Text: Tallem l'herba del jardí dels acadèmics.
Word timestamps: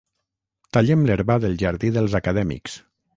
Tallem 0.77 1.03
l'herba 1.09 1.37
del 1.43 1.59
jardí 1.65 1.91
dels 1.99 2.17
acadèmics. 2.21 2.79